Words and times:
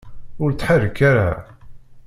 Ur 0.43 0.49
ttḥerrik 0.51 0.99
ara. 1.11 1.29